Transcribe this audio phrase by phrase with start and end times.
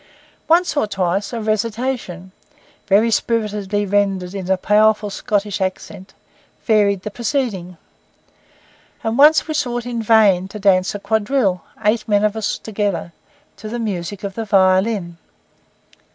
[0.47, 2.31] Once or twice, a recitation,
[2.87, 6.15] very spiritedly rendered in a powerful Scottish accent,
[6.65, 7.75] varied the proceedings;
[9.03, 13.13] and once we sought in vain to dance a quadrille, eight men of us together,
[13.55, 15.17] to the music of the violin.